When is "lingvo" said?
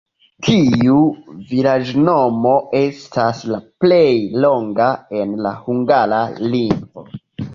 6.55-7.07